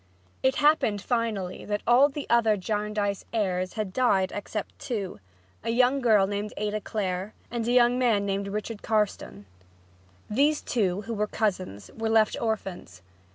It 0.41 0.55
happened, 0.55 0.99
finally, 0.99 1.63
that 1.63 1.83
all 1.85 2.09
the 2.09 2.25
other 2.27 2.57
Jarndyce 2.57 3.23
heirs 3.31 3.73
had 3.73 3.93
died 3.93 4.31
except 4.33 4.79
two, 4.79 5.19
a 5.63 5.69
young 5.69 5.99
girl 6.01 6.25
named 6.25 6.55
Ada 6.57 6.81
Clare 6.81 7.35
and 7.51 7.67
a 7.67 7.71
young 7.71 7.99
man 7.99 8.25
named 8.25 8.47
Richard 8.47 8.81
Carstone. 8.81 9.45
These 10.27 10.63
two, 10.63 11.01
who 11.01 11.13
were 11.13 11.27
cousins, 11.27 11.91
were 11.95 12.09
left 12.09 12.35
orphans. 12.41 13.03